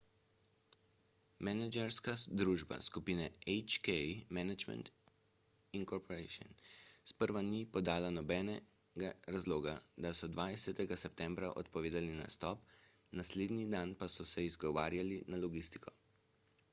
menedžerska 1.47 2.13
družba 2.39 2.77
skupine 2.89 3.25
hk 3.55 3.87
management 4.37 4.85
inc 5.81 5.89
sprva 7.13 7.41
ni 7.51 7.61
podala 7.77 8.09
nobenega 8.17 9.11
razloga 9.37 9.75
ko 10.09 10.15
so 10.23 10.27
20 10.39 10.97
septembra 11.05 11.47
odpovedali 11.65 12.11
nastop 12.25 12.57
naslednji 13.23 13.65
dan 13.79 13.89
pa 14.03 14.13
so 14.19 14.23
se 14.35 14.39
izgovarjali 14.51 15.17
na 15.33 15.37
logistiko 15.47 15.89